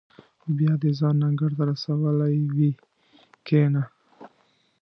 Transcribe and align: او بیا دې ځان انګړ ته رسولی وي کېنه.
او 0.41 0.47
بیا 0.57 0.73
دې 0.81 0.91
ځان 0.99 1.17
انګړ 1.27 1.51
ته 1.57 1.63
رسولی 1.71 2.35
وي 2.55 2.71
کېنه. 3.47 3.83